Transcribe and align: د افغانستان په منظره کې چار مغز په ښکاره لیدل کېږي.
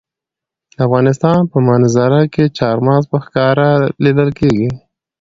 د 0.73 0.75
افغانستان 0.87 1.39
په 1.51 1.57
منظره 1.69 2.21
کې 2.33 2.43
چار 2.57 2.77
مغز 2.85 3.03
په 3.11 3.17
ښکاره 3.25 3.69
لیدل 4.03 4.29
کېږي. 4.39 4.69